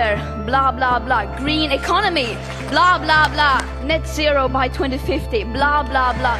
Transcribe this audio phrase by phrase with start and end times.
[0.00, 1.38] water, blah blah blah.
[1.38, 2.36] Green economy,
[2.70, 3.60] blah blah blah.
[3.84, 6.38] Net zero by 2050, blah blah blah.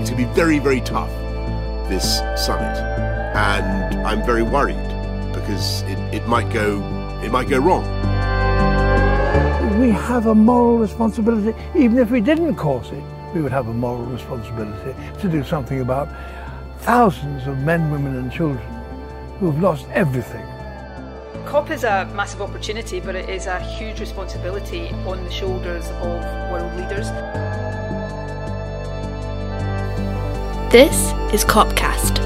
[0.00, 1.10] It's going to be very, very tough,
[1.88, 2.76] this summit.
[3.34, 4.88] And I'm very worried
[5.32, 6.78] because it, it might go
[7.22, 7.84] it might go wrong.
[9.80, 13.02] We have a moral responsibility, even if we didn't cause it,
[13.34, 16.08] we would have a moral responsibility to do something about
[16.80, 18.73] thousands of men, women, and children
[19.44, 20.42] who have lost everything.
[21.44, 26.22] COP is a massive opportunity, but it is a huge responsibility on the shoulders of
[26.50, 27.10] world leaders.
[30.72, 32.22] This is COPcast.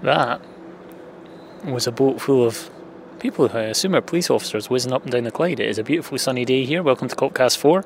[0.00, 0.40] That
[1.66, 2.70] was a boat full of
[3.24, 5.58] people who I assume are police officers whizzing up and down the Clyde.
[5.58, 6.82] It is a beautiful sunny day here.
[6.82, 7.82] Welcome to Copcast 4.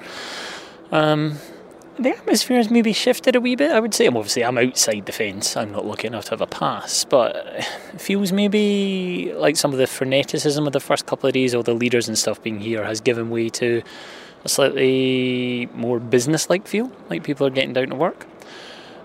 [0.91, 1.37] Um,
[1.97, 4.07] the atmosphere has maybe shifted a wee bit, I would say.
[4.07, 5.57] I'm obviously I'm outside the fence.
[5.57, 7.37] I'm not lucky enough to have a pass, but
[7.95, 11.62] it feels maybe like some of the freneticism of the first couple of days, all
[11.62, 13.81] the leaders and stuff being here, has given way to
[14.45, 18.27] a slightly more business-like feel, like people are getting down to work.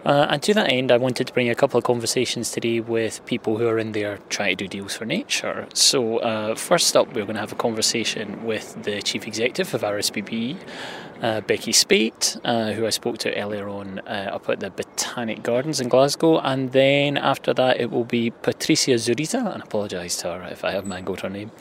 [0.05, 3.25] Uh, and to that end, I wanted to bring a couple of conversations today with
[3.25, 5.67] people who are in there trying to do deals for nature.
[5.73, 9.81] So, uh, first up, we're going to have a conversation with the Chief Executive of
[9.81, 10.57] RSPB,
[11.21, 15.41] uh, Becky Speight, uh, who I spoke to earlier on uh, up at the Botanic
[15.41, 16.39] Gardens in Glasgow.
[16.39, 20.71] And then after that, it will be Patricia Zurita, and apologise to her if I
[20.71, 21.51] have mangled her name,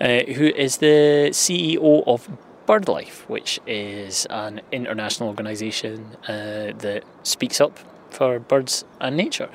[0.00, 2.28] uh, who is the CEO of
[2.68, 7.78] BirdLife, which is an international organisation uh, that speaks up
[8.10, 9.48] for birds and nature.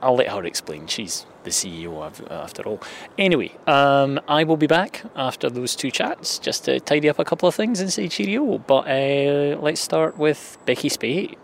[0.00, 0.86] I'll let her explain.
[0.86, 1.92] She's the CEO
[2.30, 2.80] after all.
[3.18, 7.24] Anyway, um, I will be back after those two chats just to tidy up a
[7.24, 8.58] couple of things and say cheerio.
[8.58, 11.36] But uh, let's start with Becky Speight.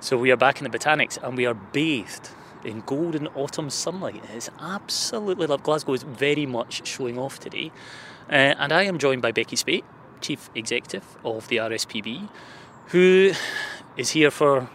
[0.00, 2.30] So we are back in the Botanics and we are bathed
[2.64, 4.22] in golden autumn sunlight.
[4.34, 5.64] It's absolutely lovely.
[5.64, 7.70] Glasgow is very much showing off today.
[8.30, 9.84] Uh, and I am joined by Becky Speight,
[10.20, 12.28] Chief Executive of the RSPB,
[12.88, 13.32] who
[13.96, 14.68] is here for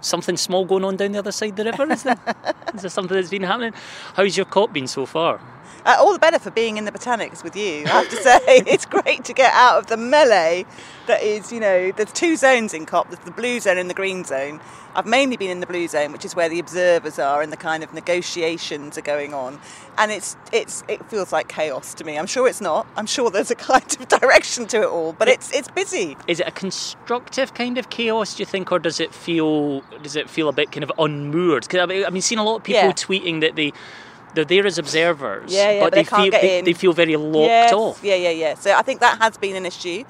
[0.00, 2.18] something small going on down the other side of the river, is there?
[2.74, 3.72] is there something that's been happening?
[4.14, 5.40] How's your COP been so far?
[5.84, 7.84] Uh, all the better for being in the botanics with you.
[7.84, 10.64] I have to say, it's great to get out of the melee
[11.06, 13.10] that is, you know, there's two zones in COP.
[13.10, 14.60] There's the blue zone and the green zone.
[14.94, 17.56] I've mainly been in the blue zone, which is where the observers are and the
[17.56, 19.58] kind of negotiations are going on.
[19.98, 22.16] And it's it's it feels like chaos to me.
[22.16, 22.86] I'm sure it's not.
[22.96, 26.16] I'm sure there's a kind of direction to it all, but it's it's busy.
[26.28, 28.36] Is it a constructive kind of chaos?
[28.36, 31.64] Do you think, or does it feel does it feel a bit kind of unmoored?
[31.64, 32.92] Because I mean, I've seen a lot of people yeah.
[32.92, 33.72] tweeting that they
[34.34, 37.46] they're there as observers, yeah, yeah, but, but they, feel they, they, feel very locked
[37.46, 38.04] yes, off.
[38.04, 38.54] Yeah, yeah, yeah.
[38.54, 40.04] So I think that has been an issue.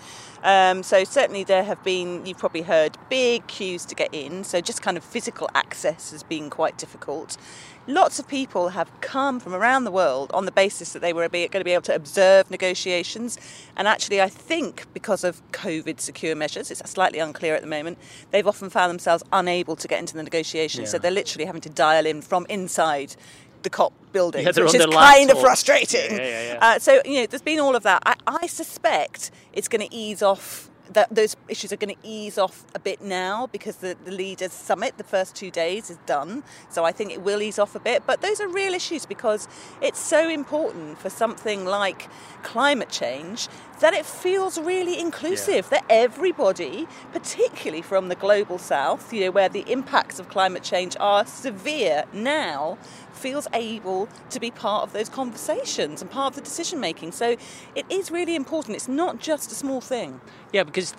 [0.44, 4.44] Um, so certainly there have been, you've probably heard, big queues to get in.
[4.44, 7.38] So just kind of physical access has been quite difficult.
[7.86, 11.28] Lots of people have come from around the world on the basis that they were
[11.28, 13.38] going to be able to observe negotiations.
[13.76, 17.98] And actually, I think because of COVID secure measures, it's slightly unclear at the moment,
[18.30, 20.88] they've often found themselves unable to get into the negotiations.
[20.88, 20.92] Yeah.
[20.92, 23.16] So they're literally having to dial in from inside
[23.64, 26.12] the COP building, yeah, which is kind of frustrating.
[26.12, 28.02] Yeah, yeah, uh, so you know, there's been all of that.
[28.06, 30.70] I, I suspect it's going to ease off.
[30.92, 34.52] That those issues are going to ease off a bit now because the, the leaders
[34.52, 37.80] summit the first two days is done so i think it will ease off a
[37.80, 39.48] bit but those are real issues because
[39.80, 42.10] it's so important for something like
[42.42, 43.48] climate change
[43.80, 45.78] that it feels really inclusive yeah.
[45.78, 50.98] that everybody particularly from the global south you know where the impacts of climate change
[51.00, 52.76] are severe now
[53.14, 57.12] feels able to be part of those conversations and part of the decision making.
[57.12, 57.36] So
[57.74, 58.76] it is really important.
[58.76, 60.20] It's not just a small thing.
[60.52, 60.92] Yeah, because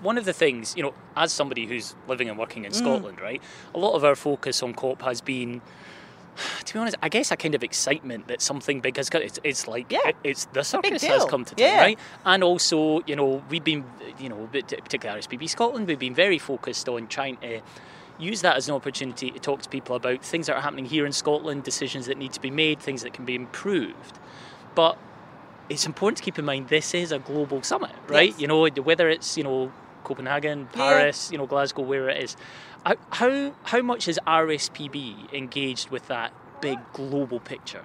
[0.00, 2.76] one of the things, you know, as somebody who's living and working in mm.
[2.76, 3.42] Scotland, right,
[3.74, 5.60] a lot of our focus on COP has been
[6.64, 9.22] to be honest, I guess a kind of excitement that something big has got.
[9.22, 10.12] It's, it's like yeah.
[10.22, 11.80] it's the circus has come to town, yeah.
[11.80, 11.98] right?
[12.24, 13.84] And also, you know, we've been,
[14.18, 17.60] you know, particularly RSPB Scotland, we've been very focused on trying to
[18.18, 21.06] use that as an opportunity to talk to people about things that are happening here
[21.06, 24.18] in Scotland, decisions that need to be made, things that can be improved.
[24.74, 24.98] But
[25.68, 28.30] it's important to keep in mind this is a global summit, right?
[28.30, 28.40] Yes.
[28.40, 29.72] You know, whether it's you know
[30.04, 31.32] Copenhagen, Paris, yeah.
[31.32, 32.36] you know Glasgow, where it is.
[33.10, 37.84] How how much is RSPB engaged with that big global picture?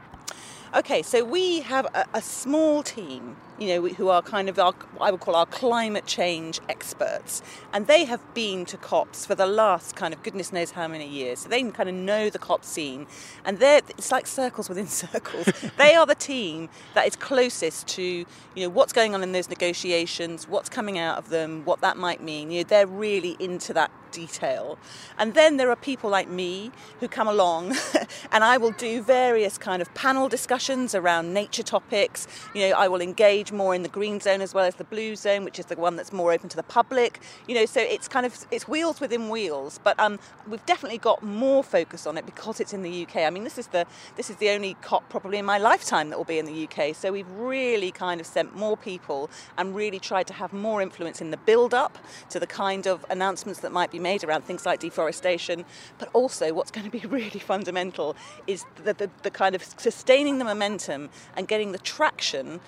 [0.76, 4.74] Okay, so we have a, a small team, you know, who are kind of our,
[5.00, 9.46] I would call our climate change experts, and they have been to COPs for the
[9.46, 11.42] last kind of goodness knows how many years.
[11.42, 13.06] So they kind of know the COP scene,
[13.46, 15.46] and they're it's like circles within circles.
[15.78, 18.26] they are the team that is closest to, you
[18.56, 22.24] know, what's going on in those negotiations, what's coming out of them, what that might
[22.24, 22.50] mean.
[22.50, 24.78] You know, they're really into that detail.
[25.18, 26.72] And then there are people like me
[27.02, 27.76] who come along
[28.32, 32.28] and I will do various kind of panel discussions around nature topics.
[32.56, 35.16] You know, I will engage more in the green zone as well as the blue
[35.18, 37.20] zone, which is the one that's more open to the public.
[37.48, 41.22] You know, so it's kind of it's wheels within wheels, but um, we've definitely got
[41.24, 43.18] more focus on it because it's in the UK.
[43.18, 46.18] I mean, this is the this is the only COP probably in my lifetime that
[46.18, 46.96] will be in the UK.
[46.96, 51.22] So we've really kind of sent more people and really tried to have more influence
[51.22, 51.98] in the build up
[52.30, 55.66] to the kind of announcements that might be made around things like deforestation,
[55.98, 58.16] but also what's going to be really fundamental
[58.46, 62.60] is the, the, the kind of sustaining the momentum and getting the traction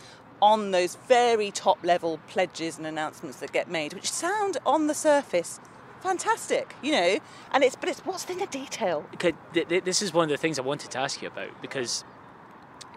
[0.42, 4.96] on those very top level pledges and announcements that get made, which sound on the
[4.96, 5.60] surface
[6.06, 7.18] fantastic, you know.
[7.52, 9.06] And it's but it's what's in the detail.
[9.54, 12.04] This is one of the things I wanted to ask you about because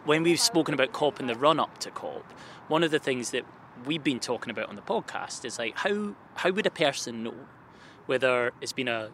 [0.04, 2.24] when we've spoken about COP in the run up to COP,
[2.68, 3.44] one of the things that
[3.86, 7.34] we've been talking about on the podcast is like how how would a person know
[8.08, 9.10] whether it's been a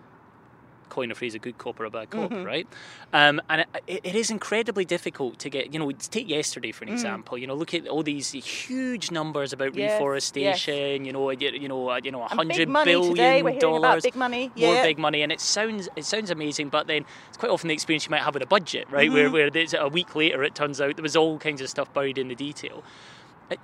[0.94, 2.44] coin a phrase a good cop or a bad cop, mm-hmm.
[2.44, 2.68] right?
[3.12, 5.72] Um, and it, it is incredibly difficult to get.
[5.72, 6.94] You know, take yesterday for an mm.
[6.94, 7.36] example.
[7.36, 10.74] You know, look at all these huge numbers about yes, reforestation.
[10.74, 11.06] Yes.
[11.06, 14.72] You know, you, know, you know, a hundred billion dollars, big money, yeah.
[14.72, 16.68] more big money, and it sounds it sounds amazing.
[16.68, 19.10] But then it's quite often the experience you might have with a budget, right?
[19.10, 19.32] Mm-hmm.
[19.32, 22.18] Where where a week later it turns out there was all kinds of stuff buried
[22.18, 22.84] in the detail.
[23.50, 23.58] It,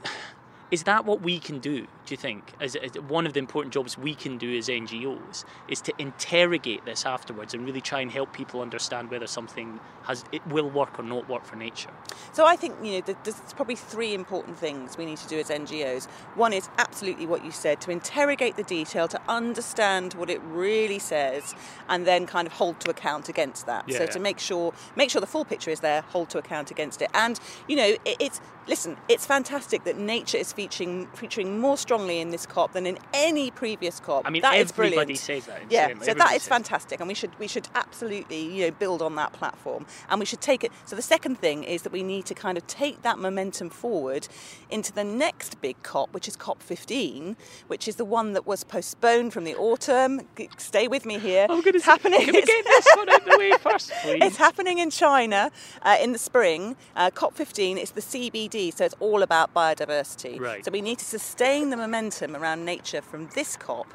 [0.70, 2.52] is that what we can do, do you think?
[2.60, 2.76] As,
[3.08, 7.54] one of the important jobs we can do as NGOs is to interrogate this afterwards
[7.54, 11.28] and really try and help people understand whether something has it will work or not
[11.28, 11.90] work for nature.
[12.32, 15.48] So I think you know there's probably three important things we need to do as
[15.48, 16.06] NGOs.
[16.36, 20.98] One is absolutely what you said to interrogate the detail, to understand what it really
[20.98, 21.54] says,
[21.88, 23.88] and then kind of hold to account against that.
[23.88, 23.98] Yeah.
[23.98, 27.02] So to make sure make sure the full picture is there, hold to account against
[27.02, 28.40] it, and you know it, it's
[28.70, 32.98] listen, it's fantastic that nature is featuring featuring more strongly in this COP than in
[33.12, 34.22] any previous COP.
[34.24, 35.60] I mean, that everybody is says that.
[35.68, 39.16] Yeah, so that is fantastic, and we should we should absolutely you know build on
[39.16, 40.72] that platform, and we should take it.
[40.86, 44.28] So the second thing is that we need to kind of take that momentum forward
[44.70, 47.36] into the next big COP, which is COP 15,
[47.66, 50.20] which is the one that was postponed from the autumn.
[50.56, 51.46] Stay with me here.
[51.50, 52.20] I'm going to happening.
[52.20, 54.22] Can we get this one out the way first, please?
[54.22, 55.50] It's happening in China
[55.82, 56.76] uh, in the spring.
[56.96, 60.38] Uh, COP 15 is the CBD, so it's all about biodiversity.
[60.38, 60.64] Right.
[60.64, 63.86] So we need to sustain the momentum around nature from this COP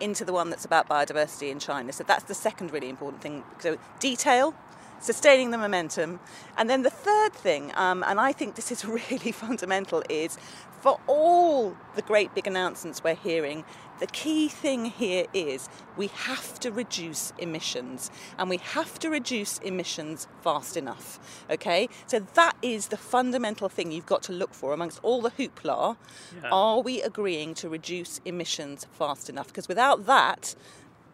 [0.00, 1.92] into the one that's about biodiversity in China.
[1.92, 3.44] So that's the second really important thing.
[3.58, 4.54] So detail,
[5.00, 6.20] sustaining the momentum.
[6.56, 10.38] And then the third thing, um, and I think this is really fundamental, is
[10.80, 13.64] for all the great big announcements we're hearing,
[14.00, 19.58] the key thing here is we have to reduce emissions and we have to reduce
[19.58, 21.44] emissions fast enough.
[21.50, 25.30] Okay, so that is the fundamental thing you've got to look for amongst all the
[25.30, 25.96] hoopla.
[26.42, 26.48] Yeah.
[26.50, 29.48] Are we agreeing to reduce emissions fast enough?
[29.48, 30.54] Because without that,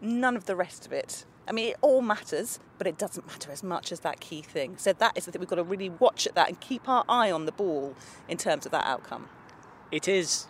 [0.00, 3.52] none of the rest of it I mean, it all matters, but it doesn't matter
[3.52, 4.76] as much as that key thing.
[4.78, 7.04] So that is the thing we've got to really watch at that and keep our
[7.08, 7.94] eye on the ball
[8.28, 9.28] in terms of that outcome.
[9.92, 10.46] It is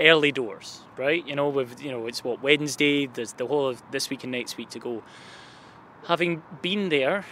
[0.00, 1.26] early doors, right?
[1.26, 3.06] You know, with you know, it's what Wednesday.
[3.06, 5.02] There's the whole of this week and next week to go.
[6.06, 7.24] Having been there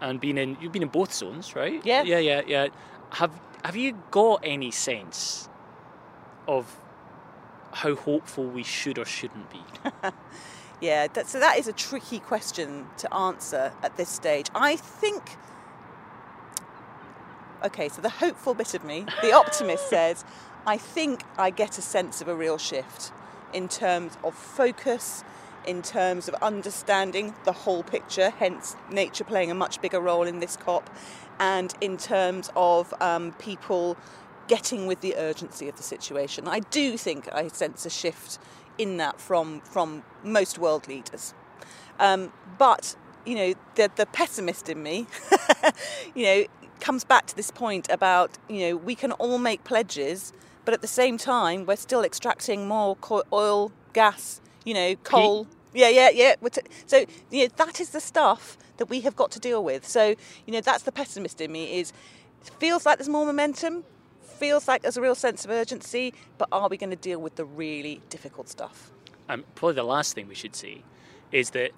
[0.00, 1.84] and been in, you've been in both zones, right?
[1.84, 2.68] Yeah, yeah, yeah, yeah.
[3.12, 3.32] Have
[3.64, 5.48] Have you got any sense
[6.48, 6.76] of
[7.72, 9.60] how hopeful we should or shouldn't be?
[10.82, 14.48] Yeah, that, so that is a tricky question to answer at this stage.
[14.52, 15.22] I think.
[17.64, 20.24] Okay, so the hopeful bit of me, the optimist says,
[20.66, 23.12] I think I get a sense of a real shift
[23.52, 25.24] in terms of focus,
[25.66, 30.38] in terms of understanding the whole picture, hence nature playing a much bigger role in
[30.38, 30.88] this COP,
[31.40, 33.96] and in terms of um, people
[34.46, 36.46] getting with the urgency of the situation.
[36.46, 38.38] I do think I sense a shift
[38.78, 41.34] in that from from most world leaders.
[41.98, 42.94] Um, but
[43.26, 45.06] you know, the the pessimist in me,
[46.14, 46.44] you know,
[46.80, 50.32] comes back to this point about you know we can all make pledges,
[50.64, 52.96] but at the same time we're still extracting more
[53.32, 55.46] oil, gas, you know, coal.
[55.74, 56.34] Yeah, yeah, yeah.
[56.86, 59.86] So you know that is the stuff that we have got to deal with.
[59.86, 60.14] So
[60.46, 61.92] you know that's the pessimist in me is
[62.58, 63.84] feels like there's more momentum,
[64.22, 67.36] feels like there's a real sense of urgency, but are we going to deal with
[67.36, 68.90] the really difficult stuff?
[69.28, 70.82] And probably the last thing we should say
[71.30, 71.70] is that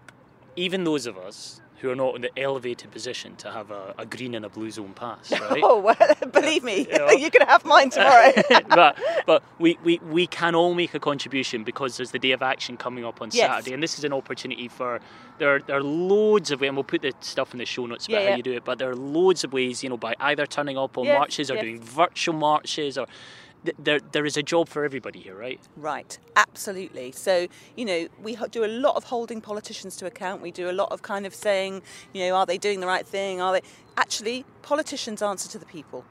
[0.56, 4.06] even those of us who are not in the elevated position to have a, a
[4.06, 5.60] green and a blue zone pass, right?
[5.62, 5.96] oh well,
[6.32, 7.10] believe me, you know?
[7.10, 8.32] you can have mine tomorrow.
[8.68, 12.42] but but we, we, we can all make a contribution because there's the day of
[12.42, 13.48] action coming up on Yes.
[13.50, 15.00] Saturday, and this is an opportunity for
[15.38, 17.84] there are, there are loads of ways, and we'll put the stuff in the show
[17.86, 18.36] notes about Yeah, how yeah.
[18.36, 18.64] you do it.
[18.64, 21.50] But there are loads of ways, you know, by either turning up on Yes, marches
[21.50, 21.62] or yes.
[21.64, 23.06] doing virtual marches, or
[23.78, 25.60] there there is a job for everybody here, right?
[25.76, 27.12] Right, absolutely.
[27.12, 30.42] So, you know, we do a lot of holding politicians to account.
[30.42, 33.06] We do a lot of kind of saying, you know, are they doing the right
[33.06, 33.40] thing?
[33.40, 33.62] Are they.
[33.96, 36.04] Actually, politicians answer to the people.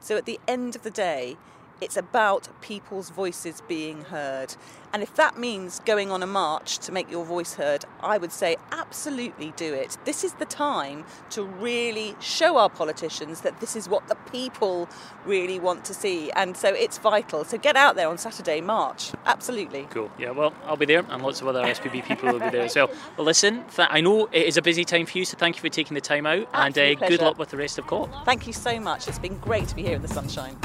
[0.00, 1.36] So at the end of the day,
[1.80, 4.54] it's about people's voices being heard.
[4.92, 8.32] And if that means going on a march to make your voice heard, I would
[8.32, 9.98] say absolutely do it.
[10.06, 14.88] This is the time to really show our politicians that this is what the people
[15.26, 16.30] really want to see.
[16.30, 17.44] And so it's vital.
[17.44, 19.12] So get out there on Saturday, march.
[19.26, 19.86] Absolutely.
[19.90, 20.10] Cool.
[20.18, 22.74] Yeah, well, I'll be there, and lots of other RSPB people will be there as
[22.74, 22.88] well.
[23.18, 25.60] Well, listen, th- I know it is a busy time for you, so thank you
[25.60, 28.08] for taking the time out, and uh, good luck with the rest of COP.
[28.24, 29.08] Thank you so much.
[29.08, 30.56] It's been great to be here in the sunshine.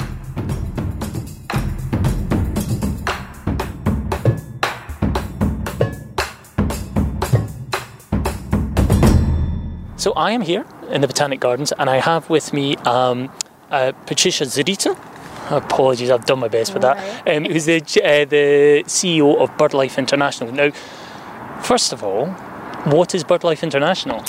[10.02, 13.32] So I am here in the Botanic Gardens, and I have with me um,
[13.70, 14.98] uh, Patricia Zurita.
[15.52, 16.98] Apologies, I've done my best with that.
[17.28, 20.52] Um, who's the uh, the CEO of BirdLife International.
[20.52, 20.72] Now,
[21.62, 22.26] first of all,
[22.96, 24.26] what is BirdLife International?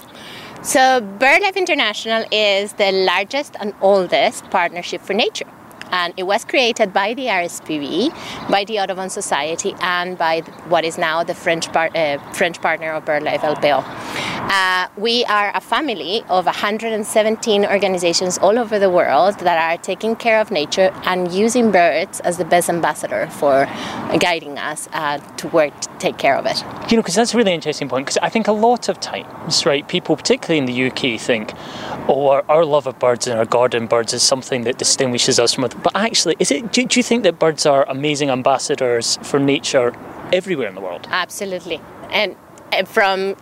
[0.62, 5.48] So, BirdLife International is the largest and oldest partnership for nature.
[5.90, 8.10] And it was created by the RSPB,
[8.50, 12.92] by the Audubon Society, and by what is now the French, par- uh, French partner
[12.92, 14.31] of BirdLife, LPO.
[14.50, 20.16] Uh, we are a family of 117 organizations all over the world that are taking
[20.16, 23.66] care of nature and using birds as the best ambassador for
[24.18, 26.60] guiding us uh, to work to take care of it.
[26.90, 28.06] You know, because that's a really interesting point.
[28.06, 31.52] Because I think a lot of times, right, people, particularly in the UK, think,
[32.08, 35.54] "Oh, our, our love of birds and our garden birds is something that distinguishes us
[35.54, 36.72] from other." But actually, is it?
[36.72, 39.94] Do, do you think that birds are amazing ambassadors for nature
[40.32, 41.06] everywhere in the world?
[41.10, 41.80] Absolutely,
[42.10, 42.36] and
[42.86, 43.36] from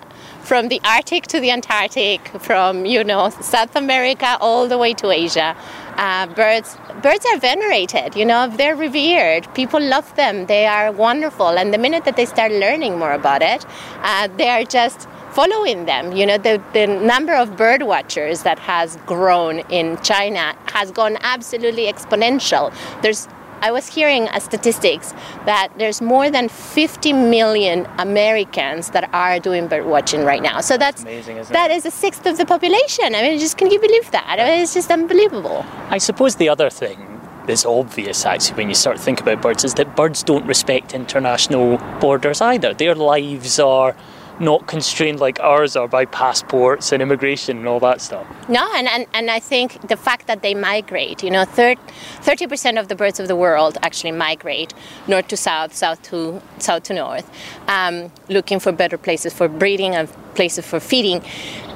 [0.50, 5.09] from the Arctic to the Antarctic, from you know South America all the way to
[5.12, 5.54] Asia,
[5.97, 8.16] uh, birds birds are venerated.
[8.16, 9.47] You know they're revered.
[9.54, 10.47] People love them.
[10.47, 11.50] They are wonderful.
[11.57, 13.64] And the minute that they start learning more about it,
[14.02, 16.11] uh, they are just following them.
[16.11, 21.16] You know the the number of bird watchers that has grown in China has gone
[21.21, 22.75] absolutely exponential.
[23.02, 23.28] There's
[23.62, 25.12] I was hearing a statistics
[25.45, 30.61] that there's more than 50 million Americans that are doing bird watching right now.
[30.61, 31.76] So that's Amazing, isn't that it?
[31.76, 33.14] is a sixth of the population.
[33.14, 34.37] I mean, just can you believe that?
[34.38, 35.64] I mean, it's just unbelievable.
[35.90, 37.07] I suppose the other thing
[37.47, 40.95] that's obvious actually when you start to think about birds is that birds don't respect
[40.95, 42.75] international borders either.
[42.75, 43.97] Their lives are
[44.40, 48.26] not constrained like ours are by passports and immigration and all that stuff.
[48.49, 51.76] No, and, and, and I think the fact that they migrate, you know, thir-
[52.20, 54.73] 30% of the birds of the world actually migrate
[55.06, 57.30] north to south, south to south to north,
[57.68, 61.23] um, looking for better places for breeding and places for feeding.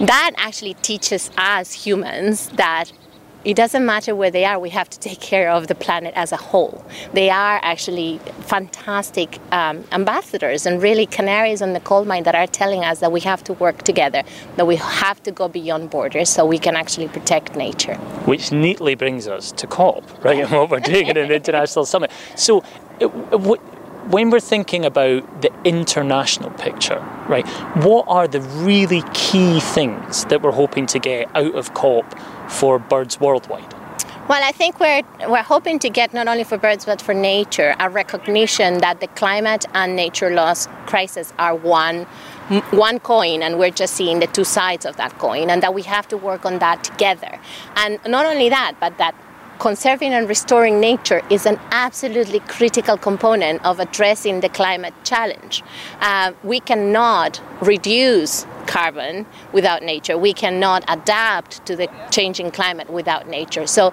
[0.00, 2.92] That actually teaches us humans that
[3.44, 6.32] it doesn't matter where they are, we have to take care of the planet as
[6.32, 6.84] a whole.
[7.12, 12.46] They are actually fantastic um, ambassadors and really canaries on the coal mine that are
[12.46, 14.22] telling us that we have to work together,
[14.56, 17.96] that we have to go beyond borders so we can actually protect nature.
[18.24, 22.10] Which neatly brings us to COP, right, and what we're doing at an international summit.
[22.36, 22.60] So,
[23.00, 23.60] what,
[24.10, 26.98] when we're thinking about the international picture,
[27.28, 27.46] right,
[27.84, 32.04] what are the really key things that we're hoping to get out of COP
[32.48, 33.74] for birds worldwide?
[34.26, 37.76] Well, I think we're we're hoping to get not only for birds but for nature
[37.78, 42.06] a recognition that the climate and nature loss crisis are one
[42.70, 45.82] one coin, and we're just seeing the two sides of that coin, and that we
[45.82, 47.38] have to work on that together.
[47.76, 49.14] And not only that, but that
[49.58, 55.62] conserving and restoring nature is an absolutely critical component of addressing the climate challenge.
[56.00, 60.16] Uh, we cannot reduce carbon without nature.
[60.18, 63.66] We cannot adapt to the changing climate without nature.
[63.66, 63.92] So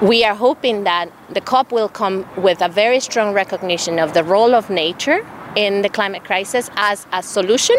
[0.00, 4.24] we are hoping that the COP will come with a very strong recognition of the
[4.24, 5.26] role of nature
[5.56, 7.76] in the climate crisis as a solution,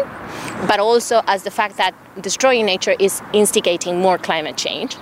[0.66, 4.96] but also as the fact that destroying nature is instigating more climate change.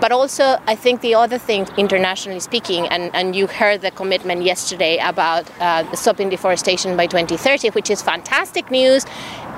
[0.00, 4.42] But also, I think the other thing, internationally speaking, and, and you heard the commitment
[4.42, 9.04] yesterday about uh, stopping deforestation by 2030, which is fantastic news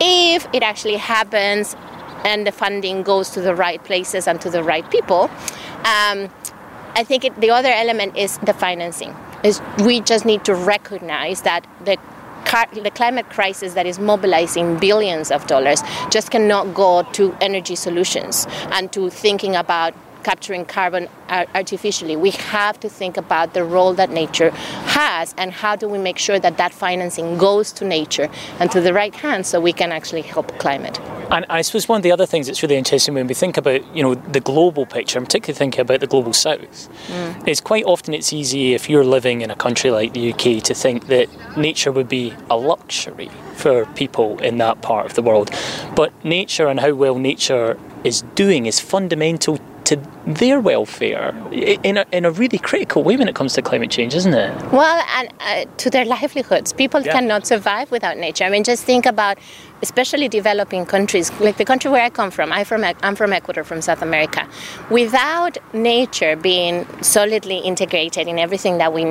[0.01, 1.77] if it actually happens
[2.25, 5.31] and the funding goes to the right places and to the right people.
[5.85, 6.31] Um,
[6.97, 9.15] I think it, the other element is the financing.
[9.43, 11.99] Is we just need to recognize that the
[12.55, 18.47] the climate crisis that is mobilizing billions of dollars just cannot go to energy solutions
[18.71, 19.93] and to thinking about
[20.25, 22.17] capturing carbon artificially.
[22.17, 26.19] We have to think about the role that nature has and how do we make
[26.19, 28.29] sure that that financing goes to nature
[28.59, 30.99] and to the right hands so we can actually help climate.
[31.31, 33.81] And I suppose one of the other things that's really interesting when we think about
[33.97, 37.49] you know the global picture, I'm particularly thinking about the global south, mm.
[37.49, 40.75] is quite often it's easy if you're living in a country like the UK to
[40.75, 45.51] think that nature would be a luxury for people in that part of the world.
[45.95, 52.07] But nature and how well nature is doing is fundamental to their welfare in a,
[52.13, 54.73] in a really critical way when it comes to climate change, isn't it?
[54.73, 56.73] Well, and uh, to their livelihoods.
[56.73, 57.13] People yeah.
[57.13, 58.45] cannot survive without nature.
[58.45, 59.39] I mean, just think about
[59.83, 62.47] especially developing countries, like the country where I come from.
[62.53, 64.49] I'm from, I'm from Ecuador, from South America.
[64.91, 69.05] Without nature being solidly integrated in everything that we,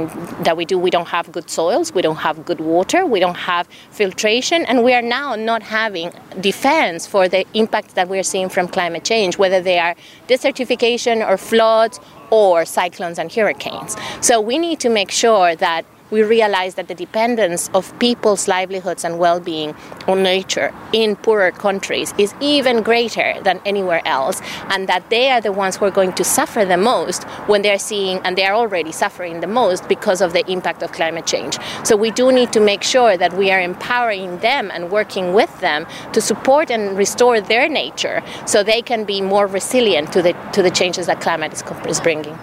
[0.48, 3.42] that we do, we don't have good soils, we don't have good water, we don't
[3.52, 8.50] have filtration, and we are now not having defense for the impacts that we're seeing
[8.50, 9.94] from climate change, whether they are
[10.28, 13.96] desertification or floods or cyclones and hurricanes.
[14.22, 19.04] So we need to make sure that we realize that the dependence of people's livelihoods
[19.04, 19.76] and well being
[20.08, 24.40] on nature in poorer countries is even greater than anywhere else,
[24.70, 27.80] and that they are the ones who are going to suffer the most when they're
[27.80, 31.58] seeing, and they are already suffering the most because of the impact of climate change.
[31.84, 35.60] So we do need to make sure that we are empowering them and working with
[35.62, 40.34] them to support and restore their nature so they can be more resilient to the,
[40.54, 42.38] to the changes that climate is, is bringing.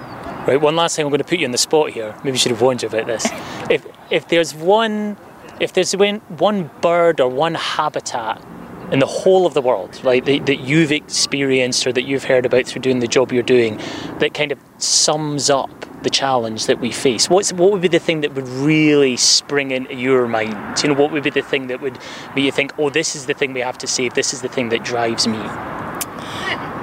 [0.51, 2.13] Right, one last thing, I'm going to put you in the spot here.
[2.25, 3.25] Maybe I should have warned you about this.
[3.71, 5.17] if if there's one,
[5.61, 8.45] if there's one bird or one habitat
[8.91, 12.45] in the whole of the world, right, that, that you've experienced or that you've heard
[12.47, 13.77] about through doing the job you're doing,
[14.19, 15.71] that kind of sums up
[16.03, 17.31] the challenge that we face?
[17.31, 20.83] What's what would be the thing that would really spring into your mind?
[20.83, 21.97] You know, what would be the thing that would
[22.35, 24.15] be you think, oh, this is the thing we have to save.
[24.15, 25.39] This is the thing that drives me.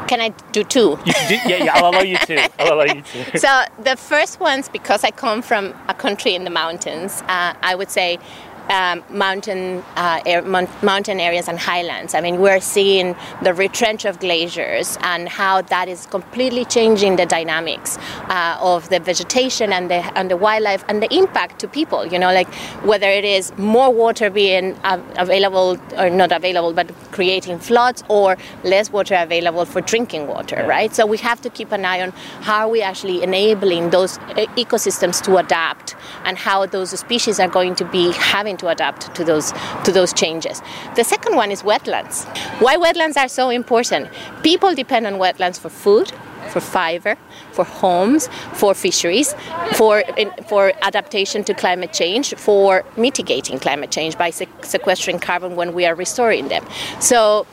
[0.07, 0.97] Can I do two?
[1.05, 2.49] You do, yeah, yeah, I'll allow you to.
[2.59, 3.37] I'll allow you to.
[3.37, 7.75] so the first ones, because I come from a country in the mountains, uh, I
[7.75, 8.19] would say
[8.69, 12.13] um, mountain uh, air, mountain areas and highlands.
[12.13, 17.25] I mean, we're seeing the retrench of glaciers and how that is completely changing the
[17.25, 17.97] dynamics
[18.29, 22.05] uh, of the vegetation and the and the wildlife and the impact to people.
[22.05, 22.53] You know, like
[22.83, 28.91] whether it is more water being available or not available, but creating floods or less
[28.91, 30.57] water available for drinking water.
[30.57, 30.67] Yeah.
[30.67, 30.93] Right.
[30.93, 34.17] So we have to keep an eye on how we actually enabling those
[34.57, 39.23] ecosystems to adapt and how those species are going to be having to adapt to
[39.23, 39.53] those
[39.85, 40.61] to those changes.
[40.95, 42.25] The second one is wetlands.
[42.61, 44.09] Why wetlands are so important?
[44.43, 46.11] People depend on wetlands for food,
[46.49, 47.15] for fiber,
[47.51, 49.35] for homes, for fisheries,
[49.73, 50.03] for
[50.47, 55.95] for adaptation to climate change, for mitigating climate change by sequestering carbon when we are
[55.95, 56.65] restoring them.
[56.99, 57.45] So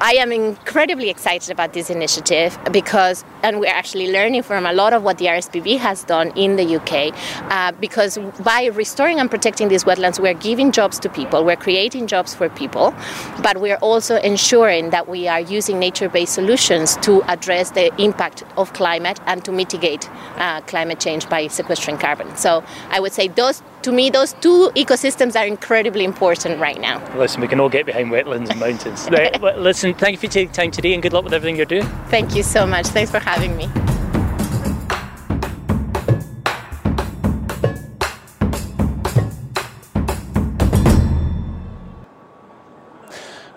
[0.00, 4.92] I am incredibly excited about this initiative because, and we're actually learning from a lot
[4.92, 7.14] of what the RSPB has done in the UK,
[7.50, 12.08] uh, because by restoring and protecting these wetlands, we're giving jobs to people, we're creating
[12.08, 12.92] jobs for people,
[13.40, 18.42] but we're also ensuring that we are using nature based solutions to address the impact
[18.56, 22.36] of climate and to mitigate uh, climate change by sequestering carbon.
[22.36, 27.02] So I would say those to me, those two ecosystems are incredibly important right now.
[27.16, 29.06] Listen, we can all get behind wetlands and mountains.
[29.12, 31.86] right, listen, thank you for taking time today and good luck with everything you're doing.
[32.08, 32.86] Thank you so much.
[32.86, 33.68] Thanks for having me.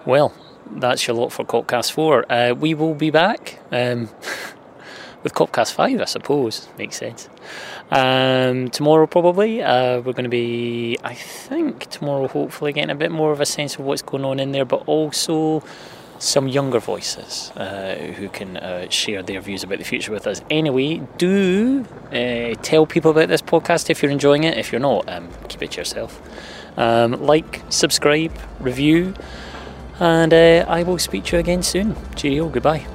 [0.06, 0.34] Well,
[0.72, 2.32] that's your lot for Copcast 4.
[2.32, 4.10] Uh, we will be back um,
[5.28, 6.70] with Copcast 5, I suppose.
[6.78, 7.30] Makes sense.
[7.92, 13.12] Um, tomorrow, probably, uh, we're going to be, I think, tomorrow, hopefully, getting a bit
[13.12, 15.63] more of a sense of what's going on in there, but also
[16.20, 20.42] some younger voices uh, who can uh, share their views about the future with us.
[20.50, 24.58] Anyway, do uh, tell people about this podcast if you're enjoying it.
[24.58, 26.22] If you're not, um, keep it to yourself.
[26.78, 29.13] Um, like, subscribe, review,
[30.00, 31.96] and uh, I will speak to you again soon.
[32.16, 32.88] Cheerio, goodbye.